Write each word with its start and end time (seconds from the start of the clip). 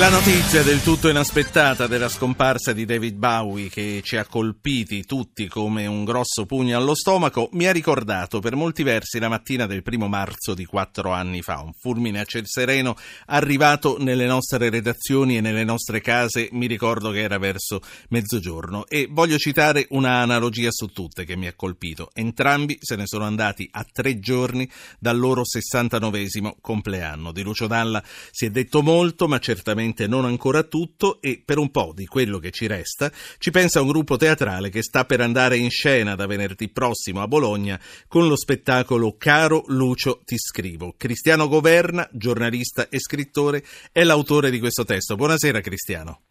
la 0.00 0.08
notizia 0.08 0.62
del 0.62 0.82
tutto 0.82 1.10
inaspettata 1.10 1.86
della 1.86 2.08
scomparsa 2.08 2.72
di 2.72 2.86
David 2.86 3.16
Bowie 3.16 3.68
che 3.68 4.00
ci 4.02 4.16
ha 4.16 4.24
colpiti 4.24 5.04
tutti 5.04 5.46
come 5.46 5.84
un 5.84 6.04
grosso 6.04 6.46
pugno 6.46 6.78
allo 6.78 6.94
stomaco 6.94 7.50
mi 7.52 7.66
ha 7.66 7.70
ricordato 7.70 8.40
per 8.40 8.56
molti 8.56 8.82
versi 8.82 9.18
la 9.18 9.28
mattina 9.28 9.66
del 9.66 9.82
primo 9.82 10.08
marzo 10.08 10.54
di 10.54 10.64
quattro 10.64 11.12
anni 11.12 11.42
fa, 11.42 11.60
un 11.60 11.72
fulmine 11.78 12.18
a 12.20 12.24
ciel 12.24 12.44
sereno 12.46 12.96
arrivato 13.26 13.98
nelle 13.98 14.24
nostre 14.24 14.70
redazioni 14.70 15.36
e 15.36 15.42
nelle 15.42 15.64
nostre 15.64 16.00
case, 16.00 16.48
mi 16.52 16.66
ricordo 16.66 17.10
che 17.10 17.20
era 17.20 17.36
verso 17.36 17.82
mezzogiorno 18.08 18.86
e 18.86 19.06
voglio 19.10 19.36
citare 19.36 19.84
una 19.90 20.22
analogia 20.22 20.70
su 20.70 20.86
tutte 20.86 21.26
che 21.26 21.36
mi 21.36 21.46
ha 21.46 21.52
colpito. 21.54 22.08
Entrambi 22.14 22.78
se 22.80 22.96
ne 22.96 23.06
sono 23.06 23.24
andati 23.24 23.68
a 23.70 23.84
tre 23.84 24.18
giorni 24.18 24.66
dal 24.98 25.18
loro 25.18 25.44
69 25.44 26.26
compleanno. 26.62 27.32
Di 27.32 27.42
Lucio 27.42 27.66
Dalla 27.66 28.02
si 28.30 28.46
è 28.46 28.50
detto 28.50 28.82
molto, 28.82 29.28
ma 29.28 29.38
certamente 29.38 29.88
certamente 29.90 30.06
non 30.06 30.24
ancora 30.24 30.62
tutto 30.62 31.20
e 31.20 31.42
per 31.44 31.58
un 31.58 31.70
po' 31.70 31.92
di 31.94 32.06
quello 32.06 32.38
che 32.38 32.50
ci 32.50 32.66
resta 32.66 33.10
ci 33.38 33.50
pensa 33.50 33.80
un 33.80 33.88
gruppo 33.88 34.16
teatrale 34.16 34.70
che 34.70 34.82
sta 34.82 35.04
per 35.04 35.20
andare 35.20 35.56
in 35.56 35.70
scena 35.70 36.14
da 36.14 36.26
venerdì 36.26 36.68
prossimo 36.68 37.22
a 37.22 37.28
Bologna 37.28 37.80
con 38.06 38.26
lo 38.26 38.36
spettacolo 38.36 39.16
Caro 39.18 39.64
Lucio 39.68 40.20
ti 40.24 40.36
scrivo. 40.38 40.94
Cristiano 40.96 41.48
Governa, 41.48 42.08
giornalista 42.12 42.88
e 42.88 42.98
scrittore, 42.98 43.64
è 43.92 44.04
l'autore 44.04 44.50
di 44.50 44.58
questo 44.58 44.84
testo. 44.84 45.16
Buonasera 45.16 45.60
Cristiano. 45.60 46.29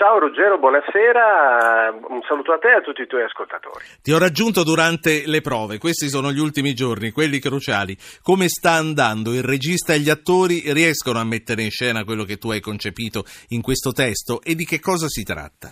Ciao 0.00 0.18
Ruggero, 0.18 0.56
buonasera, 0.56 1.92
un 2.08 2.22
saluto 2.22 2.54
a 2.54 2.58
te 2.58 2.68
e 2.68 2.76
a 2.76 2.80
tutti 2.80 3.02
i 3.02 3.06
tuoi 3.06 3.22
ascoltatori. 3.22 3.84
Ti 4.00 4.12
ho 4.12 4.18
raggiunto 4.18 4.64
durante 4.64 5.24
le 5.26 5.42
prove, 5.42 5.76
questi 5.76 6.08
sono 6.08 6.30
gli 6.30 6.38
ultimi 6.38 6.72
giorni, 6.72 7.10
quelli 7.10 7.38
cruciali. 7.38 7.94
Come 8.22 8.48
sta 8.48 8.80
andando? 8.80 9.34
Il 9.34 9.44
regista 9.44 9.92
e 9.92 9.98
gli 9.98 10.08
attori 10.08 10.72
riescono 10.72 11.18
a 11.18 11.24
mettere 11.26 11.60
in 11.60 11.68
scena 11.68 12.04
quello 12.04 12.24
che 12.24 12.38
tu 12.38 12.50
hai 12.50 12.60
concepito 12.60 13.24
in 13.50 13.60
questo 13.60 13.92
testo 13.92 14.40
e 14.40 14.54
di 14.54 14.64
che 14.64 14.80
cosa 14.80 15.04
si 15.06 15.22
tratta? 15.22 15.68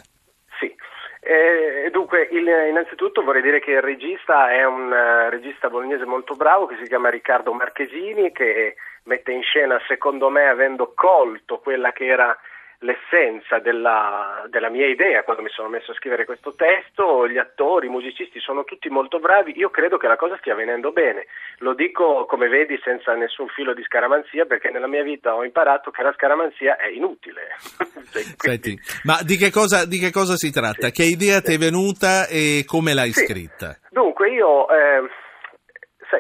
Sì, 0.60 0.76
eh, 1.24 1.88
dunque 1.90 2.29
il, 2.30 2.45
innanzitutto 2.68 3.24
vorrei 3.24 3.40
dire 3.40 3.60
che 3.60 3.71
il 3.71 3.80
regista 3.80 4.52
è 4.52 4.62
un 4.62 4.93
uh, 4.93 5.30
regista 5.30 5.71
bolognese 5.71 6.04
molto 6.04 6.34
bravo 6.34 6.66
che 6.66 6.76
si 6.76 6.87
chiama 6.87 7.09
Riccardo 7.09 7.54
Marchesini 7.54 8.30
che 8.32 8.76
mette 9.04 9.32
in 9.32 9.40
scena 9.40 9.80
secondo 9.88 10.29
me 10.29 10.49
avendo 10.49 10.93
colto 10.95 11.60
quella 11.60 11.93
che 11.93 12.04
era 12.04 12.38
l'essenza 12.80 13.59
della, 13.59 14.46
della, 14.51 14.71
mia 14.71 14.87
idea 14.87 15.24
quando 15.24 15.43
mi 15.43 15.48
sono 15.48 15.68
messo 15.68 15.90
a 15.90 15.95
scrivere 15.95 16.24
questo 16.24 16.54
testo, 16.54 17.26
gli 17.26 17.38
attori, 17.38 17.87
i 17.87 17.90
musicisti 17.90 18.38
sono 18.38 18.65
tutti 18.65 18.88
molto 18.88 19.18
bravi, 19.18 19.57
io 19.57 19.71
credo 19.71 19.96
che 19.96 20.07
la 20.07 20.16
cosa 20.16 20.37
stia 20.38 20.54
venendo 20.54 20.93
bene, 20.93 21.26
lo 21.59 21.74
dico 21.74 22.24
come 22.26 22.49
vedi 22.49 22.79
senza 22.82 23.15
nessun 23.15 23.49
filo 23.49 23.74
di 23.74 23.82
scaramanzia 23.82 24.45
perché 24.45 24.71
nella 24.71 24.87
mia 24.87 25.02
vita 25.02 25.34
ho 25.34 25.45
imparato 25.45 25.90
che 25.90 26.02
la 26.02 26.12
scaramanzia 26.12 26.76
è 26.76 26.88
inutile. 26.88 27.56
cioè, 28.12 28.23
Senti, 28.37 28.79
ma 29.04 29.21
di 29.23 29.37
che 29.37 29.51
cosa, 29.51 29.84
di 29.84 29.99
che 29.99 30.12
cosa 30.12 30.37
si 30.37 30.52
tratta? 30.52 30.87
Sì. 30.88 30.93
Che 30.93 31.04
idea 31.04 31.40
ti 31.40 31.54
è 31.54 31.59
venuta 31.59 32.26
e 32.29 32.62
come 32.65 32.95
l'hai 32.95 33.12
sì. 33.12 33.24
scritta? 33.24 33.76
Dunque 33.90 34.30
io... 34.30 34.68
Eh, 34.68 35.26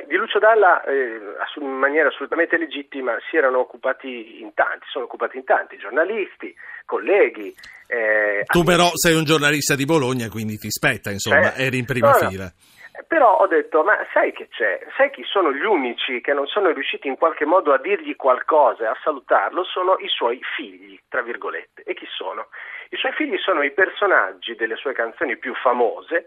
di 0.08 0.16
Lucio 0.16 0.38
Dalla 0.38 0.82
eh, 0.84 1.20
in 1.60 1.70
maniera 1.70 2.08
assolutamente 2.08 2.56
legittima 2.56 3.16
si 3.28 3.36
erano 3.36 3.58
occupati 3.58 4.40
in 4.40 4.54
tanti, 4.54 4.86
sono 4.88 5.04
occupati 5.04 5.36
in 5.36 5.44
tanti, 5.44 5.76
giornalisti, 5.76 6.52
colleghi. 6.86 7.54
Eh, 7.86 8.44
tu 8.46 8.64
però 8.64 8.90
sei 8.94 9.14
un 9.14 9.24
giornalista 9.24 9.76
di 9.76 9.84
Bologna, 9.84 10.28
quindi 10.28 10.56
ti 10.56 10.70
spetta, 10.70 11.10
insomma, 11.10 11.54
eh, 11.54 11.66
eri 11.66 11.78
in 11.78 11.84
prima 11.84 12.10
no, 12.10 12.28
fila. 12.28 12.44
No. 12.44 12.76
Però 13.06 13.36
ho 13.36 13.46
detto, 13.46 13.84
ma 13.84 13.96
sai 14.12 14.32
che 14.32 14.48
c'è? 14.48 14.80
Sai 14.96 15.10
chi 15.10 15.22
sono 15.24 15.52
gli 15.52 15.64
unici 15.64 16.20
che 16.20 16.32
non 16.32 16.46
sono 16.46 16.72
riusciti 16.72 17.06
in 17.06 17.16
qualche 17.16 17.44
modo 17.44 17.72
a 17.72 17.78
dirgli 17.78 18.16
qualcosa, 18.16 18.90
a 18.90 18.96
salutarlo? 19.04 19.62
Sono 19.62 19.96
i 19.98 20.08
suoi 20.08 20.40
figli, 20.56 20.98
tra 21.08 21.22
virgolette. 21.22 21.82
E 21.84 21.94
chi 21.94 22.06
sono? 22.08 22.48
I 22.90 22.96
suoi 22.96 23.12
figli 23.12 23.36
sono 23.38 23.62
i 23.62 23.70
personaggi 23.70 24.56
delle 24.56 24.74
sue 24.76 24.94
canzoni 24.94 25.36
più 25.36 25.54
famose, 25.54 26.26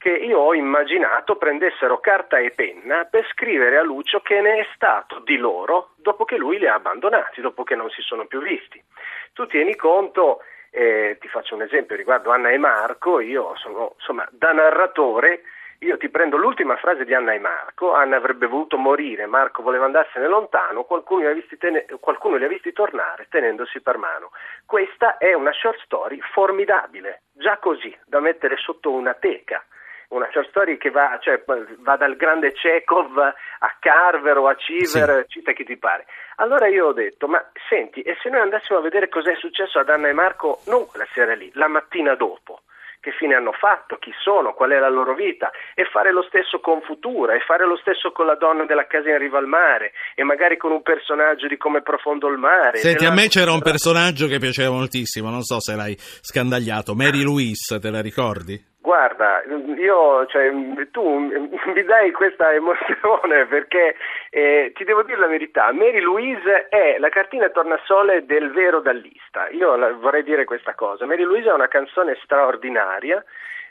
che 0.00 0.08
io 0.08 0.38
ho 0.38 0.54
immaginato 0.54 1.36
prendessero 1.36 2.00
carta 2.00 2.38
e 2.38 2.52
penna 2.52 3.04
per 3.04 3.26
scrivere 3.32 3.76
a 3.76 3.82
Lucio 3.82 4.20
che 4.20 4.40
ne 4.40 4.60
è 4.60 4.66
stato 4.74 5.18
di 5.18 5.36
loro 5.36 5.90
dopo 5.96 6.24
che 6.24 6.38
lui 6.38 6.58
li 6.58 6.66
ha 6.66 6.72
abbandonati, 6.72 7.42
dopo 7.42 7.64
che 7.64 7.74
non 7.74 7.90
si 7.90 8.00
sono 8.00 8.24
più 8.24 8.40
visti. 8.40 8.82
Tu 9.34 9.46
tieni 9.46 9.76
conto, 9.76 10.40
eh, 10.70 11.18
ti 11.20 11.28
faccio 11.28 11.54
un 11.54 11.60
esempio 11.60 11.96
riguardo 11.96 12.30
Anna 12.30 12.48
e 12.48 12.56
Marco, 12.56 13.20
io 13.20 13.54
sono 13.56 13.92
insomma 13.98 14.26
da 14.30 14.52
narratore, 14.52 15.42
io 15.80 15.98
ti 15.98 16.08
prendo 16.08 16.38
l'ultima 16.38 16.76
frase 16.76 17.04
di 17.04 17.12
Anna 17.12 17.34
e 17.34 17.38
Marco, 17.38 17.92
Anna 17.92 18.16
avrebbe 18.16 18.46
voluto 18.46 18.78
morire, 18.78 19.26
Marco 19.26 19.60
voleva 19.60 19.84
andarsene 19.84 20.28
lontano, 20.28 20.84
qualcuno 20.84 21.20
li 21.20 21.26
ha 21.26 21.32
visti, 21.34 21.58
ten- 21.58 21.84
qualcuno 22.00 22.36
li 22.36 22.44
ha 22.46 22.48
visti 22.48 22.72
tornare 22.72 23.26
tenendosi 23.28 23.82
per 23.82 23.98
mano. 23.98 24.30
Questa 24.64 25.18
è 25.18 25.34
una 25.34 25.52
short 25.52 25.78
story 25.84 26.18
formidabile, 26.32 27.24
già 27.32 27.58
così, 27.58 27.94
da 28.06 28.20
mettere 28.20 28.56
sotto 28.56 28.90
una 28.90 29.12
teca 29.12 29.62
una 30.10 30.28
short 30.32 30.48
story 30.48 30.76
che 30.76 30.90
va, 30.90 31.18
cioè, 31.20 31.42
va 31.78 31.96
dal 31.96 32.16
grande 32.16 32.52
Chekhov 32.52 33.18
a 33.18 33.76
Carver 33.78 34.38
o 34.38 34.48
a 34.48 34.56
Civer, 34.56 35.24
sì. 35.26 35.38
cita 35.38 35.52
chi 35.52 35.64
ti 35.64 35.76
pare. 35.76 36.06
Allora 36.36 36.66
io 36.68 36.86
ho 36.86 36.92
detto, 36.92 37.28
ma 37.28 37.44
senti, 37.68 38.00
e 38.02 38.16
se 38.22 38.28
noi 38.28 38.40
andassimo 38.40 38.78
a 38.78 38.82
vedere 38.82 39.08
cos'è 39.08 39.34
successo 39.36 39.78
ad 39.78 39.88
Anna 39.88 40.08
e 40.08 40.12
Marco, 40.12 40.60
non 40.66 40.86
quella 40.86 41.06
sera 41.12 41.34
lì, 41.34 41.50
la 41.54 41.68
mattina 41.68 42.14
dopo? 42.14 42.62
che 43.00 43.12
fine 43.12 43.34
hanno 43.34 43.52
fatto, 43.52 43.96
chi 43.96 44.12
sono, 44.22 44.52
qual 44.52 44.72
è 44.72 44.78
la 44.78 44.90
loro 44.90 45.14
vita 45.14 45.50
e 45.74 45.86
fare 45.90 46.12
lo 46.12 46.22
stesso 46.28 46.60
con 46.60 46.82
Futura 46.82 47.34
e 47.34 47.40
fare 47.40 47.66
lo 47.66 47.78
stesso 47.78 48.12
con 48.12 48.26
la 48.26 48.36
donna 48.36 48.66
della 48.66 48.86
casa 48.86 49.08
in 49.08 49.16
riva 49.16 49.38
al 49.38 49.46
mare 49.46 49.92
e 50.14 50.22
magari 50.22 50.58
con 50.58 50.70
un 50.70 50.82
personaggio 50.82 51.46
di 51.48 51.56
come 51.56 51.80
profondo 51.80 52.28
il 52.28 52.36
mare. 52.36 52.76
Senti, 52.76 53.06
a 53.06 53.10
me 53.10 53.28
c'era 53.28 53.52
un 53.52 53.62
personaggio 53.62 54.26
che 54.26 54.38
piaceva 54.38 54.70
moltissimo, 54.72 55.30
non 55.30 55.42
so 55.42 55.60
se 55.60 55.74
l'hai 55.74 55.96
scandagliato, 55.98 56.94
Mary 56.94 57.22
Louise, 57.22 57.80
te 57.80 57.90
la 57.90 58.02
ricordi? 58.02 58.69
Guarda, 58.82 59.42
io, 59.76 60.24
cioè, 60.26 60.50
tu 60.90 61.02
mi 61.18 61.84
dai 61.84 62.10
questa 62.12 62.52
emozione 62.54 63.44
perché 63.46 63.94
eh, 64.30 64.70
ti 64.74 64.84
devo 64.84 65.02
dire 65.02 65.18
la 65.18 65.26
verità, 65.26 65.72
Mary 65.72 66.00
Louise 66.00 66.68
è 66.68 66.98
la 66.98 67.08
cartina 67.08 67.48
tornasole 67.50 68.24
del 68.24 68.52
vero 68.52 68.80
dallista, 68.80 69.48
io 69.48 69.74
la, 69.74 69.92
vorrei 69.92 70.22
dire 70.22 70.44
questa 70.44 70.74
cosa, 70.74 71.04
Mary 71.04 71.24
Louise 71.24 71.48
è 71.48 71.52
una 71.52 71.68
canzone 71.68 72.16
straordinaria, 72.22 73.22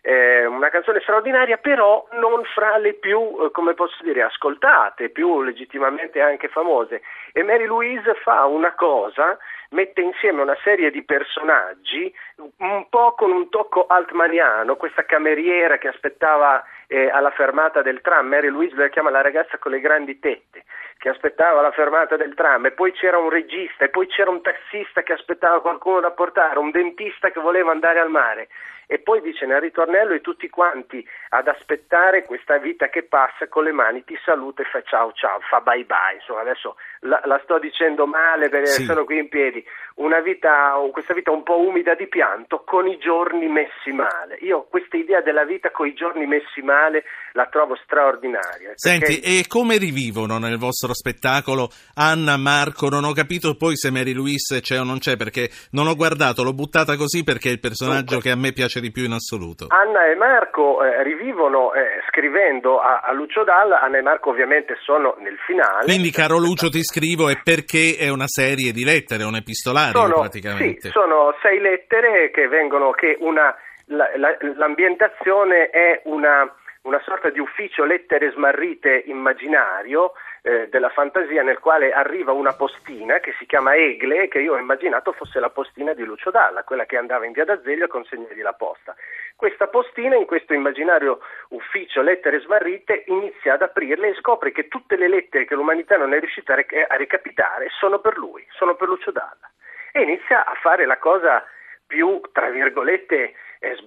eh, 0.02 0.46
una 0.46 0.70
canzone 0.70 1.00
straordinaria 1.02 1.58
però 1.58 2.08
non 2.14 2.44
fra 2.44 2.78
le 2.78 2.94
più, 2.94 3.38
eh, 3.42 3.52
come 3.52 3.74
posso 3.74 4.03
dire, 4.03 4.22
ascoltate, 4.22 5.09
più 5.09 5.42
legittimamente 5.42 6.22
anche 6.22 6.47
famose. 6.47 7.02
E 7.34 7.44
Mary 7.44 7.66
Louise 7.66 8.14
fa 8.16 8.46
una 8.46 8.74
cosa 8.76 9.38
mette 9.72 10.02
insieme 10.02 10.41
una 10.41 10.58
serie 10.64 10.90
di 10.90 11.03
personaggi 11.03 12.14
un 12.58 12.88
po' 12.90 13.14
con 13.14 13.31
un 13.31 13.50
tocco 13.50 13.86
altmaniano, 13.88 14.78
questa 14.78 15.06
cameriera 15.06 15.78
che 15.78 15.90
aspettava 15.90 16.64
eh, 16.92 17.08
alla 17.08 17.30
fermata 17.30 17.84
del 17.84 18.02
tram, 18.02 18.28
Mary 18.28 18.48
Louise 18.48 18.76
la 18.76 18.88
chiama 18.90 19.12
la 19.12 19.22
ragazza 19.22 19.60
con 19.60 19.72
le 19.72 19.80
grandi 19.80 20.18
tette, 20.18 20.64
che 20.98 21.10
aspettava 21.10 21.62
la 21.62 21.72
fermata 21.72 22.18
del 22.18 22.34
tram. 22.34 22.66
E 22.66 22.72
poi 22.72 22.92
c'era 22.94 23.20
un 23.20 23.30
regista 23.30 23.86
e 23.86 23.90
poi 23.90 24.08
c'era 24.08 24.32
un 24.32 24.42
tassista 24.42 25.04
che 25.04 25.14
aspettava 25.14 25.62
qualcuno 25.62 26.00
da 26.00 26.10
portare, 26.10 26.58
un 26.58 26.72
dentista 26.72 27.30
che 27.30 27.40
voleva 27.40 27.70
andare 27.72 28.00
al 28.00 28.10
mare. 28.10 28.48
E 28.88 28.98
poi 28.98 29.22
dice 29.22 29.46
nel 29.46 29.62
ritornello 29.62 30.14
e 30.14 30.22
tutti 30.22 30.50
quanti 30.50 31.08
ad 31.30 31.48
aspettare 31.48 32.26
questa 32.26 32.58
vita 32.58 32.90
che 32.90 33.04
passa 33.04 33.48
con 33.48 33.64
le 33.64 33.72
mani 33.72 34.04
ti 34.04 34.18
saluta 34.26 34.64
e 34.64 34.66
fa 34.66 34.82
ciao 34.82 35.12
ciao, 35.14 35.40
fa 35.42 35.62
bye 35.62 35.84
bye, 35.84 36.16
insomma 36.16 36.42
adesso 36.42 36.76
la, 37.02 37.22
la 37.26 37.40
sto 37.44 37.60
dicendo 37.60 38.06
male 38.06 38.50
perché 38.50 38.68
sì. 38.68 38.84
sono 38.84 39.06
qui 39.06 39.20
in 39.20 39.30
piedi, 39.30 39.64
una 39.96 40.20
vita, 40.20 40.74
questa 40.92 41.14
vita 41.14 41.32
un 41.32 41.44
po' 41.44 41.60
umida 41.60 41.94
di 41.96 42.08
pianto 42.08 42.64
con 42.66 42.88
i 42.88 42.98
giorni 42.98 43.48
messi 43.48 43.92
male. 43.92 44.38
Io 44.42 44.66
questa 44.70 44.98
idea 44.98 45.22
della 45.22 45.44
vita 45.44 45.72
con 45.72 45.88
i 45.88 45.94
giorni 45.94 46.26
messi 46.26 46.62
male 46.62 47.04
la 47.34 47.48
trovo 47.48 47.76
straordinaria. 47.84 48.72
Senti, 48.76 49.20
e 49.20 49.46
come 49.48 49.78
rivivono 49.78 50.38
nel 50.38 50.58
vostro 50.58 50.94
spettacolo 50.94 51.70
Anna, 51.96 52.38
Marco? 52.38 52.90
Non 52.90 53.04
ho 53.04 53.14
capito 53.14 53.56
poi 53.56 53.76
se 53.76 53.92
Mary 53.92 54.14
Louise 54.14 54.62
c'è 54.62 54.80
o 54.80 54.84
non 54.84 55.00
c'è 55.00 55.16
perché 55.16 55.50
non 55.72 55.88
ho 55.88 55.96
guardato, 55.96 56.44
l'ho 56.44 56.54
buttata 56.54 56.96
così 56.96 57.23
perché 57.23 57.50
è 57.50 57.52
il 57.52 57.59
personaggio 57.59 58.16
Dunque, 58.16 58.22
che 58.22 58.32
a 58.32 58.35
me 58.35 58.52
piace 58.52 58.79
di 58.79 58.91
più 58.91 59.03
in 59.03 59.14
assoluto. 59.14 59.68
Anna 59.70 60.06
e 60.06 60.16
Marco 60.16 60.84
eh, 60.84 61.03
rivivono 61.03 61.73
eh, 61.73 62.02
scrivendo 62.09 62.79
a, 62.79 63.02
a, 63.03 63.12
Lucio 63.14 63.44
Dalla, 63.44 63.82
Anna 63.82 63.97
e 63.97 64.02
Marco 64.02 64.29
ovviamente 64.29 64.78
sono 64.82 65.16
nel 65.20 65.38
finale. 65.46 65.84
Quindi 65.85 66.12
caro 66.12 66.38
Lucio 66.38 66.70
ti 66.70 66.84
scrivo 66.90 67.30
è 67.30 67.38
perché 67.44 67.96
è 67.97 68.09
una 68.09 68.26
serie 68.28 68.72
di 68.72 68.84
lettere, 68.84 69.24
un 69.24 69.36
epistolario 69.36 70.02
sono, 70.02 70.20
praticamente. 70.22 70.88
Sì, 70.88 70.90
sono 70.90 71.36
sei 71.41 71.59
lettere 71.59 72.32
che 72.32 72.47
vengono, 72.47 72.90
che 72.91 73.16
una, 73.20 73.56
la, 73.86 74.09
la, 74.18 74.36
l'ambientazione 74.58 75.70
è 75.70 76.02
una, 76.06 76.52
una 76.90 77.02
sorta 77.03 77.30
di 77.30 77.40
ufficio 77.40 77.86
lettere 77.86 78.32
smarrite 78.32 79.03
immaginario 79.06 80.14
eh, 80.41 80.70
della 80.70 80.90
fantasia 80.90 81.44
nel 81.44 81.59
quale 81.59 81.91
arriva 81.91 82.32
una 82.32 82.53
postina 82.53 83.20
che 83.20 83.36
si 83.38 83.46
chiama 83.46 83.76
Egle 83.76 84.28
che 84.28 84.40
io 84.40 84.53
ho 84.53 84.58
immaginato 84.58 85.12
fosse 85.12 85.40
la 85.40 85.52
postina 85.52 85.94
di 85.94 86.03
Lucio 86.03 86.32
Dalla, 86.32 86.64
quella 86.64 86.88
che 86.88 86.97
andava 86.97 87.28
in 87.28 87.32
via 87.32 87.46
d'Azeglio 87.46 87.86
a 87.86 87.90
consegnargli 87.90 88.41
la 88.41 88.53
posta. 88.53 88.96
Questa 89.36 89.68
postina 89.68 90.16
in 90.16 90.26
questo 90.26 90.56
immaginario 90.56 91.20
ufficio 91.50 92.02
lettere 92.02 92.40
smarrite 92.40 93.03
inizia 93.06 93.53
ad 93.53 93.62
aprirle 93.62 94.09
e 94.09 94.16
scopre 94.16 94.52
che 94.52 94.68
tutte 94.68 94.97
le 94.97 95.08
lettere 95.08 95.46
che 95.46 95.53
l'umanità 95.53 95.96
non 95.96 96.14
è 96.16 96.20
riuscita 96.20 96.53
a, 96.53 96.56
re- 96.56 96.88
a 96.88 96.96
recapitare 96.96 97.68
sono 97.70 98.00
per 98.00 98.18
lui, 98.18 98.44
sono 98.50 98.74
per 98.74 98.88
Lucio 98.88 99.12
Dalla 99.12 99.47
e 99.92 100.02
inizia 100.02 100.44
a 100.44 100.56
fare 100.56 100.85
la 100.85 100.97
cosa 100.97 101.46
più, 101.85 102.20
tra 102.32 102.50
virgolette, 102.50 103.34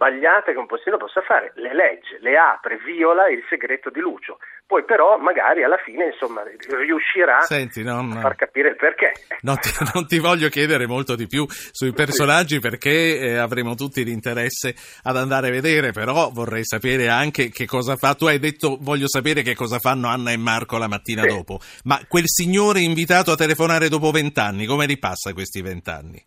sbagliata 0.02 0.52
che 0.52 0.58
un 0.58 0.66
postino 0.66 0.96
possa 0.96 1.22
fare, 1.22 1.52
le 1.56 1.74
legge, 1.74 2.18
le 2.20 2.36
apre, 2.36 2.78
viola 2.84 3.28
il 3.28 3.42
segreto 3.48 3.88
di 3.90 4.00
Lucio. 4.00 4.38
Poi 4.66 4.84
però 4.84 5.18
magari 5.18 5.62
alla 5.64 5.78
fine 5.84 6.06
insomma, 6.06 6.42
riuscirà 6.42 7.40
Senti, 7.42 7.82
non, 7.82 8.12
a 8.12 8.20
far 8.20 8.36
capire 8.36 8.70
il 8.70 8.76
perché. 8.76 9.12
Non 9.42 9.58
ti, 9.58 9.70
non 9.94 10.06
ti, 10.06 10.18
voglio 10.18 10.48
chiedere 10.48 10.86
molto 10.86 11.14
di 11.14 11.26
più 11.26 11.46
sui 11.48 11.92
personaggi 11.92 12.58
perché 12.58 13.18
eh, 13.18 13.36
avremo 13.36 13.74
tutti 13.74 14.04
l'interesse 14.04 14.74
ad 15.02 15.16
andare 15.16 15.48
a 15.48 15.50
vedere, 15.50 15.92
però 15.92 16.30
vorrei 16.30 16.64
sapere 16.64 17.08
anche 17.08 17.50
che 17.50 17.66
cosa 17.66 17.96
fa. 17.96 18.14
Tu 18.14 18.26
hai 18.26 18.38
detto 18.38 18.78
voglio 18.80 19.08
sapere 19.08 19.42
che 19.42 19.54
cosa 19.54 19.78
fanno 19.78 20.08
Anna 20.08 20.32
e 20.32 20.36
Marco 20.36 20.78
la 20.78 20.88
mattina 20.88 21.22
sì. 21.22 21.28
dopo, 21.28 21.60
ma 21.84 22.00
quel 22.08 22.24
signore 22.26 22.80
invitato 22.80 23.32
a 23.32 23.36
telefonare 23.36 23.88
dopo 23.88 24.10
vent'anni, 24.10 24.66
come 24.66 24.86
ripassa 24.86 25.32
questi 25.32 25.60
vent'anni? 25.60 26.24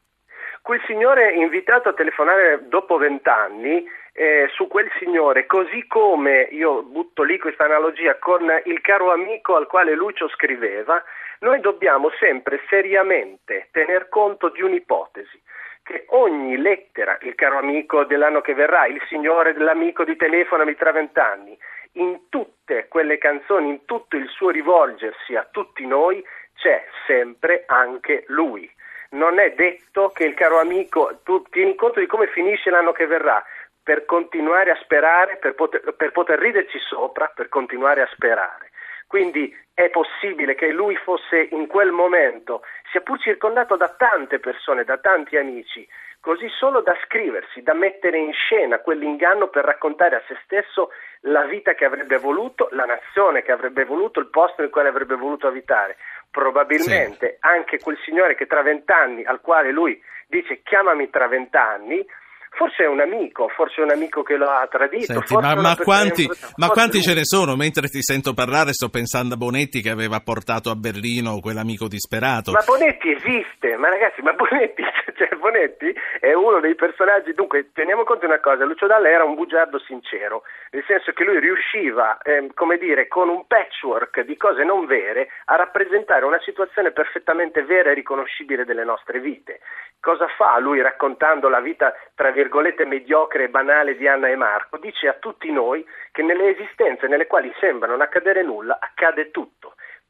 Quel 0.65 0.81
signore 0.87 1.31
invitato 1.33 1.89
a 1.89 1.93
telefonare 1.93 2.67
dopo 2.67 2.97
vent'anni, 2.97 3.87
eh, 4.13 4.47
su 4.51 4.65
quel 4.67 4.89
signore, 4.97 5.45
così 5.45 5.85
come 5.85 6.47
io 6.49 6.81
butto 6.81 7.21
lì 7.21 7.37
questa 7.37 7.65
analogia 7.65 8.15
con 8.15 8.51
il 8.63 8.81
caro 8.81 9.11
amico 9.11 9.55
al 9.55 9.67
quale 9.67 9.93
Lucio 9.93 10.27
scriveva, 10.27 11.03
noi 11.41 11.59
dobbiamo 11.59 12.09
sempre 12.19 12.61
seriamente 12.67 13.67
tener 13.69 14.09
conto 14.09 14.49
di 14.49 14.63
un'ipotesi 14.63 15.39
che 15.83 16.05
ogni 16.07 16.57
lettera, 16.57 17.15
il 17.21 17.35
caro 17.35 17.59
amico 17.59 18.03
dell'anno 18.03 18.41
che 18.41 18.55
verrà, 18.55 18.87
il 18.87 19.03
signore 19.07 19.53
dell'amico 19.53 20.03
di 20.03 20.15
telefonami 20.15 20.73
tra 20.73 20.91
vent'anni, 20.91 21.55
in 21.91 22.21
tutte 22.29 22.87
quelle 22.87 23.19
canzoni, 23.19 23.69
in 23.69 23.85
tutto 23.85 24.15
il 24.15 24.27
suo 24.29 24.49
rivolgersi 24.49 25.35
a 25.35 25.47
tutti 25.51 25.85
noi, 25.85 26.25
c'è 26.55 26.83
sempre 27.05 27.65
anche 27.67 28.23
lui 28.29 28.67
non 29.15 29.39
è 29.39 29.53
detto 29.53 30.09
che 30.09 30.25
il 30.25 30.33
caro 30.33 30.59
amico, 30.59 31.19
tu 31.23 31.41
tieni 31.49 31.75
conto 31.75 31.99
di 31.99 32.05
come 32.05 32.27
finisce 32.27 32.69
l'anno 32.69 32.91
che 32.91 33.07
verrà, 33.07 33.43
per 33.81 34.05
continuare 34.05 34.71
a 34.71 34.79
sperare, 34.81 35.37
per 35.37 35.55
poter, 35.55 35.93
per 35.95 36.11
poter 36.11 36.39
riderci 36.39 36.79
sopra, 36.79 37.31
per 37.33 37.49
continuare 37.49 38.01
a 38.01 38.09
sperare. 38.13 38.71
Quindi 39.07 39.55
è 39.73 39.89
possibile 39.89 40.55
che 40.55 40.71
lui 40.71 40.95
fosse 40.95 41.47
in 41.51 41.67
quel 41.67 41.91
momento, 41.91 42.63
sia 42.91 43.01
pur 43.01 43.19
circondato 43.19 43.75
da 43.75 43.89
tante 43.89 44.39
persone, 44.39 44.83
da 44.83 44.97
tanti 44.97 45.37
amici, 45.37 45.87
così 46.19 46.49
solo 46.49 46.81
da 46.81 46.97
scriversi, 47.05 47.61
da 47.61 47.75
mettere 47.75 48.17
in 48.17 48.33
scena 48.33 48.79
quell'inganno 48.79 49.47
per 49.47 49.63
raccontare 49.63 50.15
a 50.15 50.23
se 50.27 50.35
stesso 50.43 50.89
la 51.21 51.43
vita 51.43 51.75
che 51.75 51.85
avrebbe 51.85 52.17
voluto, 52.17 52.67
la 52.71 52.85
nazione 52.85 53.43
che 53.43 53.51
avrebbe 53.51 53.85
voluto, 53.85 54.19
il 54.19 54.29
posto 54.29 54.61
nel 54.61 54.71
quale 54.71 54.89
avrebbe 54.89 55.15
voluto 55.15 55.45
abitare 55.45 55.97
probabilmente 56.35 57.39
sì. 57.39 57.47
anche 57.47 57.79
quel 57.79 57.97
signore 58.03 58.35
che 58.35 58.45
tra 58.45 58.61
vent'anni, 58.61 59.23
al 59.23 59.39
quale 59.39 59.71
lui 59.71 59.97
dice 60.27 60.59
chiamami 60.63 61.09
tra 61.09 61.29
vent'anni, 61.29 62.05
forse 62.51 62.83
è 62.83 62.87
un 62.87 62.99
amico, 62.99 63.47
forse 63.47 63.79
è 63.79 63.83
un 63.85 63.91
amico 63.91 64.21
che 64.21 64.35
lo 64.35 64.49
ha 64.49 64.67
tradito. 64.69 65.13
Senti, 65.13 65.33
ma, 65.35 65.55
ma, 65.55 65.77
quanti, 65.77 66.27
ma 66.57 66.67
quanti 66.67 67.01
ce 67.01 67.13
ne 67.13 67.23
sono? 67.23 67.55
Mentre 67.55 67.87
ti 67.87 68.01
sento 68.01 68.33
parlare 68.33 68.73
sto 68.73 68.89
pensando 68.89 69.35
a 69.35 69.37
Bonetti 69.37 69.81
che 69.81 69.89
aveva 69.89 70.19
portato 70.19 70.69
a 70.69 70.75
Berlino 70.75 71.39
quell'amico 71.39 71.87
disperato. 71.87 72.51
Ma 72.51 72.63
Bonetti 72.65 73.11
esiste, 73.11 73.77
ma 73.77 73.87
ragazzi, 73.87 74.21
ma 74.21 74.33
Bonetti, 74.33 74.83
cioè, 75.15 75.29
Bonetti 75.37 75.93
è 76.19 76.33
uno 76.33 76.59
dei 76.59 76.75
personaggi, 76.75 77.33
dunque 77.33 77.71
teniamo 77.73 78.03
conto 78.03 78.25
di 78.25 78.31
una 78.31 78.39
cosa, 78.39 78.65
Lucio 78.65 78.87
Dalla 78.87 79.09
era 79.09 79.23
un 79.23 79.35
bugiardo 79.35 79.79
sincero, 79.79 80.43
nel 80.71 80.83
senso 80.85 81.11
che 81.13 81.23
lui 81.23 81.39
riusciva, 81.39 82.19
eh, 82.21 82.49
come 82.53 82.77
dire, 82.77 83.07
con 83.07 83.29
un 83.29 83.47
patchwork 83.47 84.21
di 84.21 84.37
cose 84.37 84.63
non 84.63 84.85
vere 84.85 85.29
a 85.45 85.55
rappresentare 85.55 86.25
una 86.25 86.39
situazione 86.41 86.91
perfettamente 86.91 87.63
vera 87.63 87.91
e 87.91 87.93
riconoscibile 87.93 88.65
delle 88.65 88.83
nostre 88.83 89.19
vite. 89.19 89.59
Cosa 89.99 90.27
fa 90.27 90.59
lui 90.59 90.81
raccontando 90.81 91.49
la 91.49 91.59
vita, 91.59 91.91
tra 92.13 92.29
virgolette, 92.29 92.85
mediocre 92.85 93.45
e 93.45 93.49
banale 93.49 93.95
di 93.95 94.07
Anna 94.07 94.27
e 94.27 94.35
Marco? 94.35 94.77
Dice 94.77 95.07
a 95.07 95.13
tutti 95.13 95.51
noi 95.51 95.83
che 96.11 96.21
nelle 96.21 96.49
esistenze 96.49 97.07
nelle 97.07 97.25
quali 97.25 97.51
sembra 97.59 97.89
non 97.89 98.01
accadere 98.01 98.43
nulla, 98.43 98.77
accade 98.79 99.31
tutto. 99.31 99.54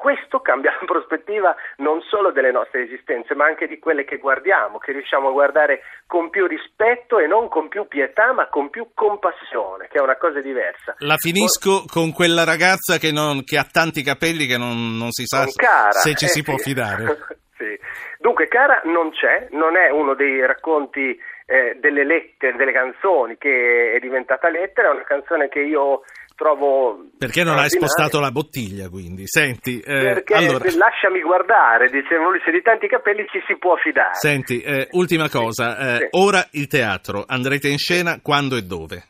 Questo 0.05 0.39
cambia 0.39 0.69
la 0.79 0.85
prospettiva 0.85 1.55
non 1.77 1.99
solo 2.01 2.31
delle 2.31 2.51
nostre 2.51 2.83
esistenze, 2.83 3.33
ma 3.33 3.45
anche 3.45 3.65
di 3.65 3.79
quelle 3.79 4.05
che 4.05 4.17
guardiamo, 4.17 4.77
che 4.77 4.91
riusciamo 4.91 5.29
a 5.29 5.31
guardare 5.31 5.81
con 6.05 6.29
più 6.29 6.45
rispetto 6.45 7.17
e 7.17 7.25
non 7.25 7.49
con 7.49 7.69
più 7.69 7.87
pietà, 7.87 8.31
ma 8.31 8.47
con 8.47 8.69
più 8.69 8.89
compassione, 8.93 9.87
che 9.87 9.97
è 9.97 10.01
una 10.01 10.15
cosa 10.17 10.41
diversa. 10.41 10.93
La 10.99 11.17
finisco 11.17 11.85
con 11.91 12.13
quella 12.13 12.43
ragazza 12.43 12.99
che, 12.99 13.11
non, 13.11 13.43
che 13.43 13.57
ha 13.57 13.65
tanti 13.65 14.03
capelli 14.03 14.45
che 14.45 14.59
non, 14.59 14.95
non 14.95 15.09
si 15.09 15.25
sa 15.25 15.47
cara, 15.55 15.97
se 15.97 16.13
ci 16.13 16.25
eh, 16.25 16.27
si 16.27 16.43
può 16.43 16.55
sì. 16.57 16.69
fidare. 16.69 17.17
sì. 17.57 17.79
Dunque, 18.19 18.47
Cara 18.47 18.81
non 18.85 19.09
c'è, 19.09 19.47
non 19.53 19.75
è 19.75 19.89
uno 19.89 20.13
dei 20.13 20.45
racconti 20.45 21.17
eh, 21.47 21.77
delle 21.79 22.03
lettere, 22.03 22.55
delle 22.57 22.73
canzoni 22.73 23.37
che 23.39 23.93
è 23.95 23.99
diventata 23.99 24.49
lettera, 24.49 24.89
è 24.89 24.91
una 24.91 25.03
canzone 25.03 25.49
che 25.49 25.61
io 25.61 26.03
trovo 26.35 27.05
perché 27.17 27.43
non 27.43 27.57
hai 27.57 27.69
spostato 27.69 28.19
la 28.19 28.31
bottiglia 28.31 28.89
quindi? 28.89 29.23
Senti 29.25 29.79
eh, 29.79 29.83
perché 29.83 30.33
allora... 30.35 30.65
lasciami 30.75 31.21
guardare 31.21 31.89
dicevo 31.89 32.29
lui 32.29 32.41
se 32.43 32.51
di 32.51 32.61
tanti 32.61 32.87
capelli 32.87 33.25
ci 33.29 33.41
si 33.47 33.57
può 33.57 33.75
fidare. 33.77 34.13
Senti 34.13 34.61
eh, 34.61 34.87
ultima 34.91 35.29
cosa 35.29 35.77
eh, 35.77 35.97
sì. 35.97 36.07
ora 36.11 36.45
il 36.51 36.67
teatro 36.67 37.23
andrete 37.25 37.69
in 37.69 37.77
scena 37.77 38.19
quando 38.21 38.55
e 38.55 38.61
dove? 38.61 39.03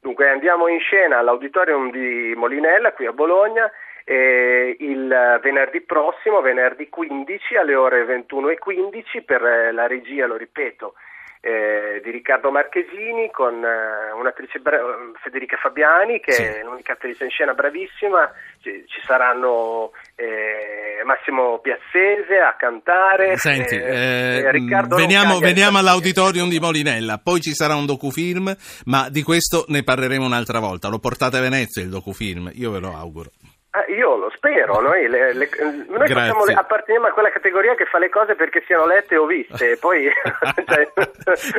Dunque 0.00 0.30
andiamo 0.30 0.68
in 0.68 0.78
scena 0.80 1.18
all'auditorium 1.18 1.90
di 1.90 2.32
Molinella 2.36 2.92
qui 2.92 3.06
a 3.06 3.12
Bologna 3.12 3.70
eh, 4.08 4.74
il 4.78 5.38
venerdì 5.42 5.82
prossimo, 5.82 6.40
venerdì 6.40 6.88
15 6.88 7.56
alle 7.56 7.74
ore 7.74 8.06
21.15 8.06 9.22
per 9.22 9.42
la 9.74 9.86
regia, 9.86 10.26
lo 10.26 10.36
ripeto, 10.36 10.94
eh, 11.40 12.00
di 12.02 12.10
Riccardo 12.10 12.50
Marchesini 12.50 13.30
con 13.30 13.62
eh, 13.64 14.12
un'attrice 14.12 14.58
bra- 14.58 14.78
Federica 15.22 15.56
Fabiani 15.56 16.20
che 16.20 16.32
sì. 16.32 16.42
è 16.42 16.62
l'unica 16.64 16.92
attrice 16.92 17.24
in 17.24 17.30
scena 17.30 17.54
bravissima, 17.54 18.30
ci, 18.60 18.84
ci 18.86 19.00
saranno 19.04 19.92
eh, 20.16 21.02
Massimo 21.04 21.58
Piazzese 21.58 22.38
a 22.38 22.54
cantare. 22.56 23.36
Senti, 23.36 23.76
eh, 23.76 24.50
veniamo, 24.88 25.38
veniamo 25.38 25.78
all'auditorium 25.78 26.48
di 26.48 26.58
Molinella, 26.58 27.18
poi 27.22 27.40
ci 27.40 27.54
sarà 27.54 27.74
un 27.74 27.86
docufilm, 27.86 28.54
ma 28.86 29.08
di 29.08 29.22
questo 29.22 29.64
ne 29.68 29.82
parleremo 29.82 30.24
un'altra 30.24 30.58
volta. 30.58 30.88
Lo 30.88 30.98
portate 30.98 31.36
a 31.36 31.40
Venezia 31.40 31.82
il 31.82 31.88
docufilm, 31.88 32.50
io 32.54 32.70
ve 32.70 32.78
lo 32.80 32.94
auguro. 32.94 33.30
Eh, 33.70 33.92
io 33.92 34.16
lo 34.16 34.32
spero, 34.34 34.80
noi, 34.80 35.06
le, 35.08 35.34
le, 35.34 35.48
noi 35.88 36.08
facciamo, 36.08 36.42
apparteniamo 36.44 37.08
a 37.08 37.10
quella 37.10 37.28
categoria 37.28 37.74
che 37.74 37.84
fa 37.84 37.98
le 37.98 38.08
cose 38.08 38.34
perché 38.34 38.62
siano 38.66 38.86
lette 38.86 39.18
o 39.18 39.26
viste, 39.26 39.76
poi, 39.78 40.08
cioè... 40.66 40.90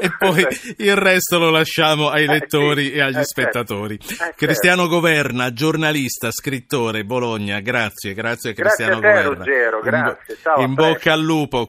e 0.02 0.10
poi 0.18 0.48
il 0.78 0.96
resto 0.96 1.38
lo 1.38 1.52
lasciamo 1.52 2.10
ai 2.10 2.26
lettori 2.26 2.88
eh, 2.88 2.90
sì, 2.90 2.96
e 2.96 3.02
agli 3.02 3.20
eh, 3.20 3.24
spettatori. 3.24 3.94
Eh, 3.94 4.34
Cristiano 4.36 4.82
certo. 4.82 4.96
Governa, 4.96 5.54
giornalista, 5.54 6.32
scrittore, 6.32 7.04
Bologna, 7.04 7.60
grazie, 7.60 8.16
grazie 8.16 8.52
a 8.52 8.54
Cristiano 8.54 9.00
grazie 9.00 9.20
a 9.20 9.22
te, 9.22 9.28
Governa. 9.28 9.44
Ruggero, 9.44 9.80
grazie. 9.82 10.38
Ciao, 10.42 10.62
in 10.62 10.74
bocca 10.74 11.14
al 11.14 11.22
lupo. 11.22 11.68